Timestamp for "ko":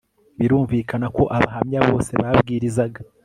1.15-1.23